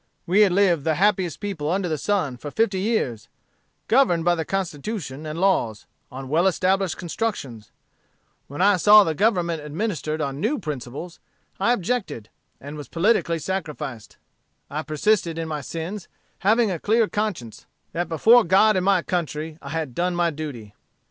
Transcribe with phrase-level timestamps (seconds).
[0.25, 3.29] "We had lived the happiest people under the sun for fifty years,
[3.87, 7.73] governed by the Constitution and laws, on well established constructions: and
[8.47, 11.19] when I saw the Government administered on new principles,
[11.59, 12.29] I objected,
[12.59, 14.17] and was politically sacrificed:
[14.71, 16.07] I persisted in my sins,
[16.39, 20.73] having a clear conscience, that before God and my country, I had done my duty.